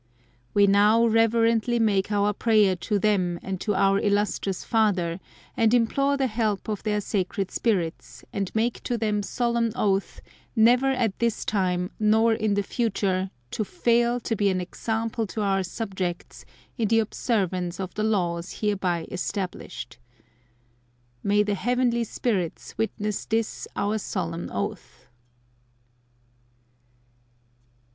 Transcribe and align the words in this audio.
We 0.55 0.65
now 0.65 1.05
reverently 1.05 1.77
make 1.77 2.11
Our 2.11 2.33
prayer 2.33 2.75
to 2.75 2.97
Them 2.97 3.37
and 3.43 3.61
to 3.61 3.75
Our 3.75 3.99
Illustrious 3.99 4.63
Father, 4.63 5.19
and 5.55 5.75
implore 5.75 6.17
the 6.17 6.25
help 6.25 6.67
of 6.67 6.81
Their 6.81 6.99
Sacred 7.01 7.51
Spirits, 7.51 8.25
and 8.33 8.49
make 8.55 8.81
to 8.85 8.97
Them 8.97 9.21
solemn 9.21 9.71
oath 9.75 10.19
never 10.55 10.87
at 10.89 11.19
this 11.19 11.45
time 11.45 11.91
nor 11.99 12.33
in 12.33 12.55
the 12.55 12.63
future 12.63 13.29
to 13.51 13.63
fail 13.63 14.19
to 14.21 14.35
be 14.35 14.49
an 14.49 14.59
example 14.59 15.27
to 15.27 15.41
our 15.43 15.61
subjects 15.61 16.45
in 16.79 16.87
the 16.87 16.97
observance 16.97 17.79
of 17.79 17.93
the 17.93 18.03
Laws 18.03 18.59
hereby 18.61 19.05
established. 19.11 19.99
May 21.21 21.43
the 21.43 21.53
heavenly 21.53 22.05
Spirits 22.05 22.75
witness 22.75 23.25
this 23.25 23.67
Our 23.75 23.99
solemn 23.99 24.49
Oath. 24.51 25.05